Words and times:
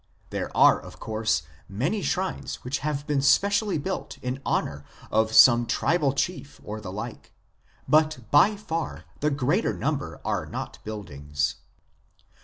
There 0.31 0.49
are, 0.57 0.79
of 0.79 0.99
course, 0.99 1.43
many 1.69 2.01
shrines 2.01 2.55
which 2.63 2.79
have 2.79 3.05
been 3.05 3.21
specially 3.21 3.77
built 3.77 4.17
in 4.23 4.41
honour 4.43 4.83
of 5.11 5.31
some 5.31 5.67
tribal 5.67 6.11
chief 6.13 6.59
or 6.63 6.81
the 6.81 6.91
like; 6.91 7.33
but 7.87 8.17
by 8.31 8.55
far 8.55 9.05
the 9.19 9.29
greater 9.29 9.75
number 9.75 10.19
are 10.25 10.47
not 10.47 10.79
buildings. 10.83 11.57